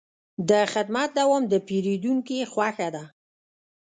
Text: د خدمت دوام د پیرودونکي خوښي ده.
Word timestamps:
د 0.49 0.51
خدمت 0.73 1.09
دوام 1.19 1.43
د 1.51 1.53
پیرودونکي 1.67 2.37
خوښي 2.51 2.89
ده. 2.95 3.03